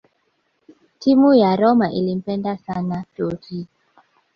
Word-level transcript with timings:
Timu 0.99 1.33
ya 1.35 1.55
Roma 1.55 1.91
ilimpenda 1.91 2.57
sana 2.57 3.05
Totti 3.17 3.67